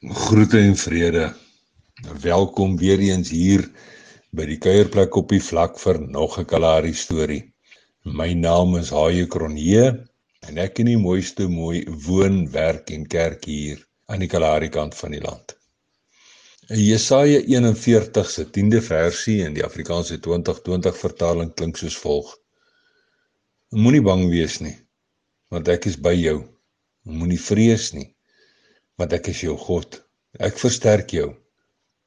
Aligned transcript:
Groete 0.00 0.58
en 0.58 0.76
vrede. 0.76 1.34
Welkom 2.22 2.76
weer 2.78 3.00
eens 3.02 3.32
hier 3.34 3.64
by 4.30 4.44
die 4.46 4.58
kuierplek 4.62 5.16
op 5.18 5.32
die 5.34 5.40
vlak 5.42 5.74
vir 5.82 5.96
nog 5.98 6.36
'n 6.38 6.44
Kalahari 6.46 6.92
storie. 6.94 7.40
My 8.04 8.32
naam 8.32 8.76
is 8.78 8.92
Haie 8.94 9.26
Kronje 9.26 10.06
en 10.46 10.58
ek 10.58 10.78
in 10.78 10.86
die 10.86 10.96
mooiste 10.96 11.48
mooi 11.48 11.82
woon, 12.06 12.46
werk 12.52 12.92
en 12.94 13.08
kerk 13.08 13.44
hier 13.44 13.82
aan 14.06 14.20
die 14.20 14.28
Kalahari 14.28 14.68
kant 14.68 14.94
van 14.94 15.10
die 15.10 15.20
land. 15.20 15.56
Jesaja 16.68 17.40
41 17.40 18.30
se 18.30 18.44
10de 18.44 18.80
versie 18.80 19.42
in 19.42 19.54
die 19.54 19.64
Afrikaanse 19.64 20.20
2020 20.20 20.96
vertaling 20.96 21.50
klink 21.54 21.76
soos 21.76 21.98
volg: 21.98 22.36
Moenie 23.70 24.02
bang 24.02 24.28
wees 24.30 24.60
nie, 24.60 24.78
want 25.50 25.68
ek 25.68 25.86
is 25.86 25.98
by 25.98 26.14
jou. 26.14 26.44
Moenie 27.02 27.40
vrees 27.40 27.92
nie 27.92 28.14
want 28.98 29.14
ek 29.14 29.30
is 29.32 29.44
jou 29.46 29.54
God. 29.56 30.00
Ek 30.42 30.58
versterk 30.58 31.12
jou. 31.14 31.28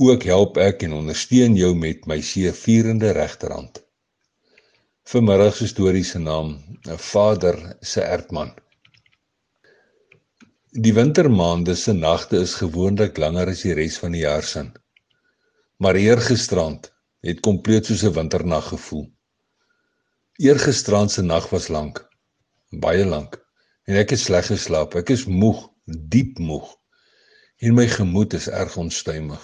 Ook 0.02 0.26
help 0.28 0.58
ek 0.62 0.84
en 0.86 0.98
ondersteun 1.00 1.56
jou 1.58 1.72
met 1.78 2.08
my 2.10 2.20
seëvierende 2.26 3.14
regterhand. 3.16 3.80
Vanmiddag 5.08 5.56
se 5.58 5.68
storie 5.72 6.04
se 6.04 6.20
naam, 6.20 6.58
'n 6.88 6.98
Vader 6.98 7.58
se 7.82 8.02
ertman. 8.02 8.52
Die 10.72 10.94
wintermaande 10.94 11.76
se 11.76 11.94
nagte 11.94 12.38
is 12.38 12.56
gewoonlik 12.56 13.18
langer 13.18 13.50
as 13.50 13.62
die 13.62 13.74
res 13.74 13.98
van 14.00 14.12
die 14.12 14.24
jaar 14.24 14.44
se. 14.44 14.72
Maar 15.78 15.96
eergisterand 15.96 16.92
het 17.22 17.40
kompleet 17.40 17.86
soos 17.86 18.04
'n 18.04 18.14
winternag 18.14 18.68
gevoel. 18.68 19.08
Eergisterand 20.40 21.12
se 21.12 21.22
nag 21.22 21.50
was 21.50 21.68
lank, 21.68 22.08
baie 22.70 23.06
lank, 23.06 23.40
en 23.86 23.96
ek 23.96 24.10
het 24.10 24.20
sleg 24.20 24.46
geslaap. 24.46 24.96
Ek 24.96 25.10
is 25.10 25.26
moeg, 25.26 25.70
diep 25.86 26.40
moeg 26.40 26.81
en 27.62 27.76
my 27.78 27.86
gemoed 27.88 28.34
is 28.34 28.48
erg 28.50 28.76
onstuimig. 28.82 29.42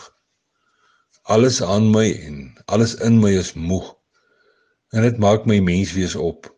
Alles 1.34 1.62
aan 1.62 1.92
my 1.94 2.06
en 2.26 2.38
alles 2.66 2.96
in 3.06 3.20
my 3.22 3.30
is 3.38 3.54
moeg. 3.54 3.92
En 4.96 5.06
dit 5.06 5.20
maak 5.22 5.46
my 5.46 5.60
menswees 5.62 6.16
op. 6.18 6.50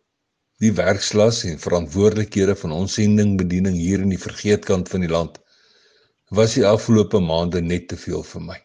Die 0.64 0.72
werkslas 0.76 1.42
en 1.48 1.60
verantwoordelikhede 1.60 2.54
van 2.62 2.72
ons 2.72 2.96
sendingbediening 2.96 3.76
hier 3.76 4.00
in 4.00 4.12
die 4.14 4.22
vergeetkant 4.22 4.88
van 4.88 5.04
die 5.04 5.12
land 5.12 5.38
was 6.30 6.54
die 6.54 6.66
afgelope 6.66 7.18
maande 7.20 7.60
net 7.60 7.88
te 7.90 7.96
veel 7.98 8.22
vir 8.22 8.42
my. 8.46 8.58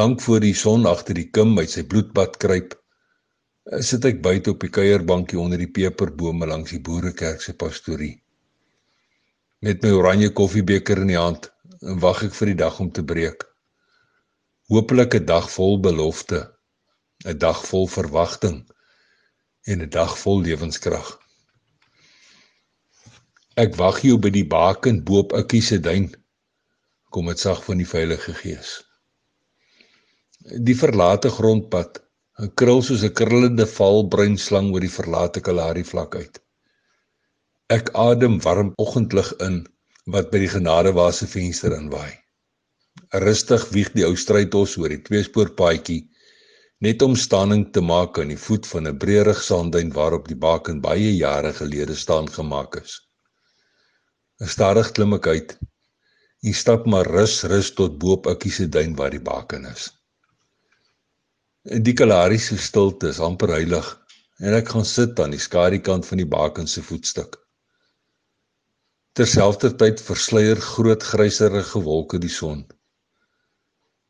Lank 0.00 0.20
voor 0.24 0.42
die 0.42 0.56
son 0.58 0.88
agter 0.90 1.14
die 1.14 1.28
kim 1.30 1.54
uit 1.58 1.70
sy 1.70 1.84
bloedbad 1.86 2.34
kruip, 2.42 2.74
sit 3.78 4.04
ek 4.10 4.18
buite 4.26 4.56
op 4.56 4.66
die 4.66 4.72
kuierbankie 4.74 5.38
onder 5.38 5.62
die 5.62 5.70
peperbome 5.70 6.50
langs 6.50 6.74
die 6.74 6.82
boerekerk 6.82 7.46
se 7.46 7.54
pastorie 7.54 8.16
met 9.62 9.84
my 9.84 9.92
oranje 9.94 10.30
koffiebeker 10.34 10.98
in 11.04 11.12
die 11.12 11.20
hand 11.20 11.46
en 11.86 12.00
wag 12.02 12.24
ek 12.26 12.34
vir 12.34 12.50
die 12.50 12.60
dag 12.64 12.78
om 12.82 12.90
te 12.90 13.04
breek. 13.06 13.44
Hoopelik 14.72 15.14
'n 15.14 15.26
dag 15.26 15.46
vol 15.54 15.78
belofte, 15.78 16.40
'n 17.24 17.38
dag 17.38 17.60
vol 17.70 17.86
verwagting 17.86 18.58
en 19.70 19.82
'n 19.82 19.90
dag 19.90 20.18
vol 20.18 20.42
lewenskrag. 20.42 21.18
Ek 23.54 23.76
wag 23.78 24.00
hier 24.00 24.18
by 24.18 24.30
die 24.30 24.46
baken 24.46 25.04
bo 25.04 25.22
op 25.22 25.32
Ikkie 25.32 25.62
se 25.62 25.78
duin. 25.78 26.10
Kom 27.10 27.26
dit 27.26 27.38
sag 27.38 27.64
van 27.64 27.78
die 27.78 27.86
Heilige 27.92 28.34
Gees. 28.34 28.82
Die 30.58 30.74
verlate 30.74 31.30
grondpad, 31.30 32.02
'n 32.40 32.50
krul 32.54 32.82
soos 32.82 33.04
'n 33.04 33.14
krullende 33.14 33.66
valbruin 33.66 34.38
slang 34.38 34.72
oor 34.72 34.80
die 34.80 34.96
verlate 34.98 35.40
Kalahari 35.40 35.84
vlak 35.84 36.14
uit. 36.16 36.42
Ek 37.72 37.88
adem 37.96 38.34
warm 38.44 38.72
oggendlig 38.82 39.28
in 39.44 39.62
wat 40.14 40.32
by 40.32 40.42
die 40.42 40.50
genadewaar 40.54 41.12
se 41.16 41.28
venster 41.30 41.72
inwaai. 41.72 42.12
Rustig 43.24 43.62
wieg 43.72 43.92
die 43.94 44.04
ou 44.04 44.16
strydtos 44.18 44.74
oor 44.80 44.92
die 44.92 45.04
tweespoorpaadjie 45.06 46.02
net 46.84 47.02
om 47.06 47.14
standing 47.16 47.62
te 47.72 47.80
maak 47.80 48.18
aan 48.20 48.32
die 48.34 48.40
voet 48.44 48.66
van 48.68 48.90
'n 48.90 48.98
breërig 49.04 49.40
sandduin 49.46 49.92
waarop 49.98 50.28
die 50.28 50.40
baken 50.44 50.82
baie 50.86 51.12
jare 51.16 51.52
gelede 51.60 51.96
staan 51.96 52.28
gemaak 52.36 52.76
is. 52.82 52.98
Stadig 54.54 54.90
klim 54.92 55.14
ek 55.14 55.26
uit 55.26 55.58
en 56.42 56.54
stap 56.62 56.86
maar 56.86 57.06
rus 57.16 57.36
rus 57.52 57.70
tot 57.78 57.98
bo 57.98 58.16
op 58.18 58.26
Ikkie 58.26 58.52
se 58.52 58.66
duin 58.66 58.96
waar 58.96 59.14
die 59.14 59.26
baken 59.32 59.64
is. 59.70 59.90
Die 61.86 61.94
Kalahari 61.94 62.38
se 62.38 62.58
stilte 62.58 63.08
is 63.14 63.20
amper 63.20 63.54
heilig 63.54 63.92
en 64.40 64.58
ek 64.58 64.74
gaan 64.74 64.84
sit 64.84 65.20
aan 65.20 65.30
die 65.30 65.46
skadukant 65.46 66.06
van 66.06 66.18
die 66.18 66.32
baken 66.36 66.66
se 66.66 66.82
voetstuk. 66.82 67.41
Terselfdertyd 69.12 70.00
versleier 70.00 70.56
groot 70.56 71.02
gryserige 71.04 71.80
wolke 71.84 72.16
die 72.20 72.32
son. 72.32 72.62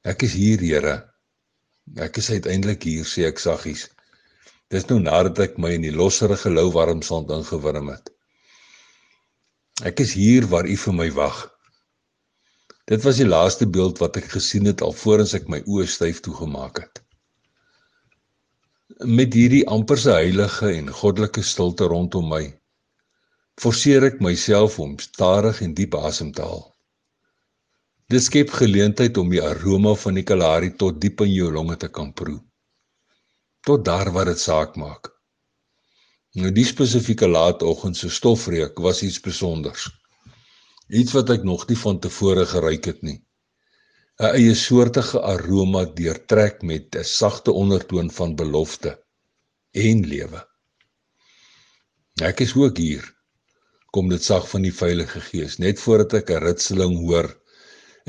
Ek 0.07 0.23
is 0.23 0.37
hier, 0.39 0.63
Here. 0.63 0.93
Ek 1.99 2.21
is 2.23 2.29
uiteindelik 2.31 2.87
hier, 2.87 3.09
sê 3.11 3.25
ek 3.27 3.43
saggies. 3.43 3.89
Dis 4.71 4.87
nou 4.87 5.01
nadat 5.03 5.41
ek 5.43 5.59
my 5.59 5.73
in 5.75 5.89
die 5.89 5.95
losserige 5.95 6.53
lou 6.55 6.69
warm 6.77 7.03
sand 7.03 7.35
ingewurm 7.35 7.91
het. 7.91 8.13
Ek 9.83 9.99
is 10.07 10.15
hier 10.15 10.47
waar 10.55 10.71
U 10.71 10.79
vir 10.85 10.97
my 11.01 11.11
wag. 11.19 11.43
Dit 12.87 13.03
was 13.03 13.19
die 13.19 13.27
laaste 13.27 13.67
beeld 13.67 13.99
wat 13.99 14.23
ek 14.23 14.31
gesien 14.39 14.71
het 14.71 14.87
alvorens 14.87 15.35
ek 15.35 15.51
my 15.51 15.65
oë 15.67 15.91
styf 15.91 16.23
toegemaak 16.23 16.79
het. 16.85 17.03
Met 19.03 19.35
hierdie 19.35 19.67
amperse 19.67 20.15
heilige 20.15 20.71
en 20.71 20.95
goddelike 20.95 21.43
stilte 21.43 21.91
rondom 21.91 22.31
my 22.31 22.45
forceer 23.63 24.03
ek 24.09 24.19
myself 24.25 24.81
om 24.83 24.97
stadig 24.99 25.61
en 25.63 25.75
diep 25.79 25.95
asem 25.95 26.33
te 26.35 26.43
haal. 26.43 26.65
Dit 28.11 28.25
skep 28.27 28.51
geleentheid 28.59 29.19
om 29.21 29.31
die 29.31 29.43
aroma 29.43 29.95
van 30.03 30.19
die 30.19 30.25
Kalahari 30.27 30.73
tot 30.81 30.99
diep 31.01 31.23
in 31.23 31.31
jou 31.31 31.51
longe 31.55 31.77
te 31.79 31.89
kan 31.89 32.11
proe. 32.13 32.41
Tot 33.63 33.85
daar 33.87 34.11
waar 34.13 34.33
dit 34.33 34.43
saak 34.43 34.75
maak. 34.81 35.13
Nou 36.35 36.51
die 36.51 36.67
spesifieke 36.67 37.29
laatoggend 37.29 37.97
se 37.97 38.11
stofreuk 38.11 38.83
was 38.83 39.05
iets 39.07 39.21
spesonders. 39.23 39.87
Iets 40.91 41.15
wat 41.15 41.31
ek 41.31 41.47
nog 41.47 41.69
nie 41.69 41.79
van 41.79 42.03
tevore 42.03 42.49
geruik 42.49 42.91
het 42.91 43.03
nie. 43.07 43.21
'n 44.21 44.35
Eie 44.37 44.55
soortige 44.55 45.23
aroma 45.23 45.85
deurtrek 45.85 46.63
met 46.63 46.97
'n 46.97 47.05
sagte 47.05 47.53
ondertoon 47.53 48.11
van 48.11 48.37
belofte 48.37 48.99
en 49.73 50.07
lewe. 50.07 50.47
Ek 52.21 52.41
is 52.41 52.55
ook 52.57 52.77
hier 52.77 53.22
kom 53.93 54.09
dit 54.09 54.25
sag 54.25 54.47
van 54.49 54.65
die 54.65 54.73
Heilige 54.73 55.21
Gees 55.21 55.59
net 55.61 55.81
voordat 55.81 56.15
ek 56.21 56.31
'n 56.31 56.45
ritseling 56.45 56.95
hoor 57.05 57.29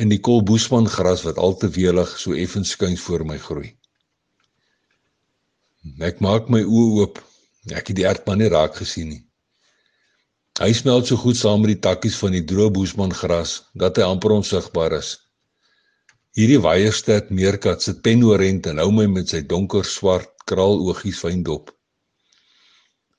in 0.04 0.10
die 0.10 0.20
kolboesman 0.28 0.88
gras 0.88 1.24
wat 1.28 1.38
al 1.38 1.56
te 1.60 1.70
welig 1.78 2.14
so 2.20 2.32
effens 2.34 2.72
skuins 2.76 3.02
voor 3.02 3.26
my 3.26 3.38
groei. 3.38 3.76
Ek 6.00 6.22
maak 6.24 6.50
my 6.50 6.64
oë 6.64 7.02
oop. 7.02 7.20
Ek 7.72 7.92
het 7.92 7.98
die 8.00 8.08
ertman 8.08 8.40
nie 8.40 8.50
raak 8.50 8.80
gesien 8.80 9.10
nie. 9.10 9.24
Hy 10.62 10.72
smelt 10.74 11.08
so 11.08 11.16
goed 11.18 11.38
saam 11.38 11.62
met 11.62 11.74
die 11.74 11.84
takkies 11.88 12.16
van 12.22 12.32
die 12.32 12.46
droë 12.52 12.72
boesman 12.72 13.14
gras 13.14 13.64
dat 13.74 13.98
hy 13.98 14.08
amper 14.08 14.32
onsigbaar 14.40 14.98
is. 15.02 15.18
Hierdie 16.38 16.62
waierstad 16.64 17.30
meerkat 17.30 17.82
sit 17.82 18.02
penorent 18.02 18.68
en 18.72 18.78
hou 18.78 18.92
my 18.92 19.08
met 19.08 19.30
sy 19.36 19.42
donker 19.42 19.86
swart 19.86 20.32
kraaloogies 20.46 21.20
fyn 21.20 21.44
dop 21.44 21.76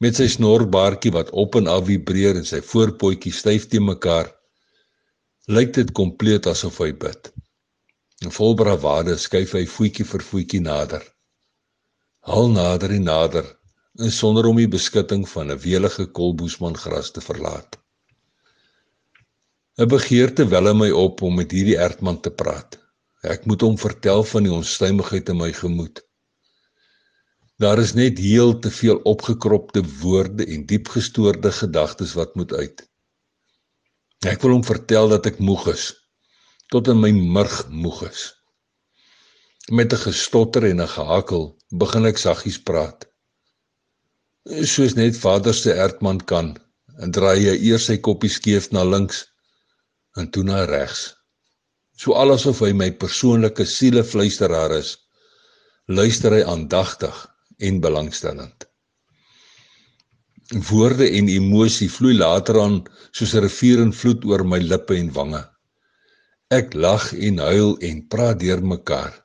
met 0.03 0.19
sy 0.19 0.27
snorbaartjie 0.31 1.13
wat 1.15 1.31
op 1.31 1.57
en 1.61 1.69
af 1.71 1.85
vibreer 1.89 2.39
en 2.39 2.47
sy 2.49 2.61
voorpotjie 2.73 3.33
styf 3.33 3.69
te 3.71 3.81
mekaar 3.81 4.31
lyk 5.47 5.75
dit 5.77 5.91
kompleet 5.93 6.47
asof 6.49 6.79
hy 6.81 6.93
bid. 6.97 7.29
En 8.25 8.33
vol 8.33 8.55
bravade 8.57 9.17
skuif 9.21 9.53
hy 9.53 9.67
voetjie 9.69 10.07
vir 10.09 10.25
voetjie 10.25 10.61
nader. 10.65 11.03
Al 12.25 12.49
nader 12.49 12.95
en 12.97 13.05
nader 13.05 13.51
en 14.01 14.11
sonder 14.11 14.49
om 14.49 14.57
die 14.57 14.71
beskutting 14.71 15.27
van 15.29 15.53
'n 15.53 15.61
welige 15.61 16.07
kolboesman 16.07 16.77
gras 16.77 17.11
te 17.11 17.21
verlaat. 17.21 17.77
'n 19.79 19.89
begeerte 19.89 20.49
wel 20.49 20.69
in 20.73 20.79
my 20.79 20.91
op 20.91 21.23
om 21.23 21.35
met 21.37 21.53
hierdie 21.53 21.79
ertman 21.79 22.21
te 22.21 22.31
praat. 22.31 22.81
Ek 23.23 23.45
moet 23.45 23.61
hom 23.61 23.79
vertel 23.79 24.25
van 24.25 24.43
die 24.43 24.53
onstuimigheid 24.53 25.29
in 25.29 25.37
my 25.37 25.53
gemoed 25.53 26.05
Daar 27.63 27.79
is 27.79 27.93
net 27.95 28.19
heel 28.19 28.59
te 28.59 28.71
veel 28.71 28.97
opgekropte 29.07 29.83
woorde 30.01 30.47
en 30.47 30.67
diepgestoorde 30.67 31.53
gedagtes 31.53 32.13
wat 32.19 32.35
moet 32.35 32.53
uit. 32.53 32.81
Ek 34.27 34.41
wil 34.43 34.57
hom 34.57 34.65
vertel 34.67 35.13
dat 35.13 35.29
ek 35.31 35.39
moeg 35.39 35.69
is, 35.71 35.85
tot 36.75 36.89
in 36.91 36.99
my 36.99 37.13
murg 37.15 37.61
moeg 37.71 38.01
is. 38.09 38.25
Met 39.71 39.95
'n 39.95 40.03
gestotter 40.03 40.67
en 40.67 40.83
'n 40.83 40.95
gehakel 40.97 41.45
begin 41.83 42.07
ek 42.11 42.19
saggies 42.19 42.59
praat. 42.59 43.07
Soos 44.73 44.95
net 44.95 45.17
Vader 45.17 45.55
se 45.55 45.73
ertman 45.73 46.19
kan, 46.19 46.57
en 46.99 47.11
draai 47.11 47.39
hy 47.39 47.55
eers 47.71 47.87
sy 47.87 47.97
koppie 47.99 48.31
skeef 48.31 48.73
na 48.73 48.83
links 48.83 49.27
en 50.19 50.31
toe 50.31 50.43
na 50.43 50.65
regs. 50.65 51.15
So 51.97 52.15
alasof 52.15 52.61
hy 52.61 52.73
my 52.73 52.91
persoonlike 52.91 53.65
sielefluisteraar 53.65 54.73
is, 54.73 54.99
luister 55.87 56.33
hy 56.33 56.43
aandagtig 56.43 57.34
en 57.59 57.81
belangstellend. 57.81 58.69
Woorde 60.69 61.09
en 61.11 61.29
emosie 61.29 61.91
vloei 61.91 62.15
later 62.17 62.61
aan 62.61 62.83
soos 63.11 63.35
'n 63.35 63.45
rivier 63.47 63.81
in 63.81 63.93
vloed 63.93 64.25
oor 64.25 64.45
my 64.45 64.59
lippe 64.59 64.97
en 64.97 65.13
wange. 65.13 65.43
Ek 66.51 66.75
lag 66.75 67.13
en 67.13 67.39
huil 67.39 67.79
en 67.79 68.07
praat 68.09 68.41
deur 68.41 68.63
mekaar. 68.63 69.25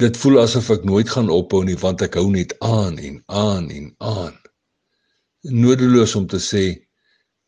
Dit 0.00 0.16
voel 0.16 0.40
asof 0.40 0.70
ek 0.70 0.84
nooit 0.84 1.08
gaan 1.08 1.28
ophou 1.28 1.64
nie 1.64 1.76
want 1.76 2.02
ek 2.02 2.14
hou 2.14 2.30
net 2.30 2.54
aan 2.60 2.98
en 2.98 3.22
aan 3.26 3.70
en 3.70 3.94
aan. 3.98 4.36
Nodeloos 5.42 6.14
om 6.14 6.26
te 6.26 6.40
sê, 6.40 6.64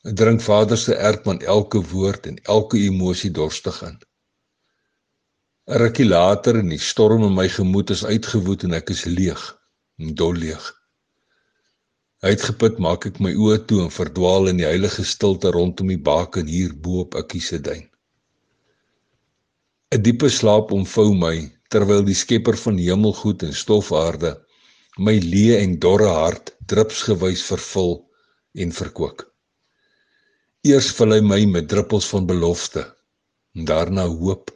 drink 0.02 0.40
Vader 0.40 0.78
se 0.78 0.94
erkman 0.94 1.40
elke 1.40 1.80
woord 1.92 2.26
en 2.26 2.38
elke 2.44 2.78
emosie 2.78 3.30
dorstig 3.30 3.82
in. 3.82 3.98
'n 5.69 5.78
Rukkie 5.78 6.08
later 6.08 6.58
en 6.58 6.69
die 6.69 6.78
storm 6.78 7.24
in 7.24 7.34
my 7.34 7.48
gemoed 7.48 7.90
is 7.90 8.04
uitgewoed 8.04 8.64
en 8.66 8.74
ek 8.74 8.90
is 8.90 9.04
leeg, 9.04 9.42
dol 10.19 10.34
leeg. 10.43 10.64
Uitgeput 12.22 12.78
maak 12.82 13.06
ek 13.10 13.22
my 13.22 13.32
oë 13.34 13.62
toe 13.70 13.81
en 13.84 13.94
verdwaal 13.94 14.50
in 14.50 14.60
die 14.60 14.69
heilige 14.69 15.04
stilte 15.06 15.50
rondom 15.54 15.88
die 15.90 16.02
baken 16.10 16.50
hier 16.50 16.75
bo 16.84 17.02
op 17.06 17.16
Ikkie 17.22 17.43
se 17.43 17.58
duin. 17.58 17.87
'n 19.94 20.02
Diepe 20.02 20.31
slaap 20.31 20.70
omvou 20.72 21.10
my 21.14 21.37
terwyl 21.72 22.02
die 22.06 22.19
Skepper 22.19 22.56
van 22.64 22.78
hemelgoed 22.78 23.43
en 23.46 23.54
stofaarde 23.64 24.32
my 24.99 25.14
leë 25.25 25.58
en 25.64 25.78
dorre 25.81 26.08
hart 26.12 26.52
drupsgewys 26.69 27.43
vervul 27.48 27.94
en 28.60 28.72
verkoop. 28.76 29.22
Eers 30.69 30.90
vul 30.96 31.16
hy 31.16 31.20
my 31.25 31.40
met 31.48 31.69
druppels 31.69 32.06
van 32.12 32.26
belofte, 32.28 32.84
en 33.56 33.64
daarna 33.66 34.05
hoop 34.06 34.52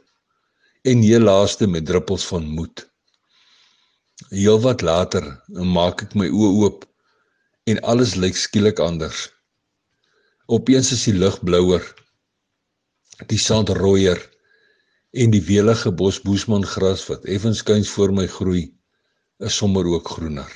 en 0.87 1.01
heel 1.03 1.25
laaste 1.25 1.67
met 1.67 1.85
druppels 1.85 2.25
van 2.29 2.45
moed. 2.47 2.85
Heelwat 4.33 4.81
later 4.81 5.25
maak 5.47 6.01
ek 6.07 6.15
my 6.17 6.25
oë 6.27 6.53
oop 6.65 6.85
en 7.69 7.81
alles 7.91 8.15
lyk 8.17 8.39
skielik 8.39 8.79
anders. 8.81 9.27
Opeens 10.49 10.89
is 10.95 11.03
die 11.05 11.13
lug 11.13 11.37
blouer, 11.45 11.83
die 13.29 13.37
sand 13.37 13.69
rooier 13.77 14.17
en 15.13 15.33
die 15.35 15.43
welige 15.45 15.91
bosboesmangras 16.01 17.03
wat 17.11 17.27
effens 17.35 17.61
skuins 17.61 17.91
voor 17.93 18.15
my 18.19 18.25
groei 18.37 18.63
is 19.45 19.59
sommer 19.61 19.85
ook 19.85 20.09
groener. 20.15 20.49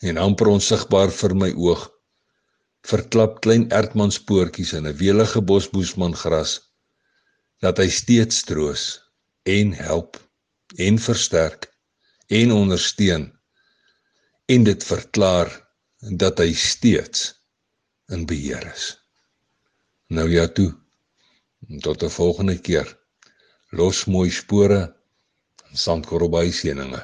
En 0.00 0.16
amper 0.16 0.48
onsigbaar 0.54 1.12
vir 1.12 1.36
my 1.36 1.50
oog 1.52 1.84
verklap 2.88 3.42
klein 3.44 3.68
ertmanspoortjies 3.68 4.72
in 4.80 4.88
'n 4.88 4.96
welige 4.96 5.44
bosboesmangras 5.52 6.56
dat 7.60 7.78
hy 7.78 7.88
steeds 7.88 8.42
troos 8.48 8.88
en 9.44 9.76
help 9.76 10.16
en 10.88 10.98
versterk 10.98 11.73
en 12.26 12.52
ondersteun 12.52 13.32
en 14.46 14.64
dit 14.64 14.84
verklaar 14.84 15.50
dat 15.98 16.38
hy 16.38 16.52
steeds 16.52 17.32
in 18.12 18.26
beheer 18.28 18.66
is. 18.74 18.90
Nou 20.12 20.28
ja 20.30 20.46
toe. 20.48 20.72
Tot 21.80 22.02
'n 22.02 22.10
volgende 22.10 22.58
keer 22.60 22.98
los 23.70 24.04
mooi 24.04 24.30
spore 24.30 24.80
en 25.70 25.76
sandkorrelby 25.76 26.50
seëninge 26.52 27.00